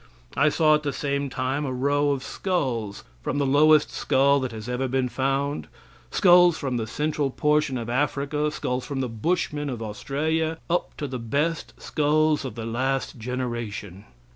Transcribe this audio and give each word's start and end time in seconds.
I 0.35 0.49
saw 0.49 0.73
at 0.73 0.81
the 0.81 0.93
same 0.93 1.29
time 1.29 1.63
a 1.63 1.71
row 1.71 2.09
of 2.09 2.23
skulls, 2.23 3.03
from 3.21 3.37
the 3.37 3.45
lowest 3.45 3.91
skull 3.91 4.39
that 4.39 4.51
has 4.51 4.67
ever 4.67 4.87
been 4.87 5.09
found; 5.09 5.67
skulls 6.09 6.57
from 6.57 6.77
the 6.77 6.87
central 6.87 7.29
portion 7.29 7.77
of 7.77 7.87
Africa, 7.87 8.49
skulls 8.49 8.83
from 8.83 9.01
the 9.01 9.07
bushmen 9.09 9.69
of 9.69 9.83
Australia, 9.83 10.57
up 10.71 10.97
to 10.97 11.07
the 11.07 11.19
best 11.19 11.75
skulls 11.79 12.43
of 12.45 12.55
the 12.55 12.65
last 12.65 13.19
generation. 13.19 14.05